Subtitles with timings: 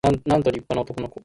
[0.25, 1.19] なんと立派な男の子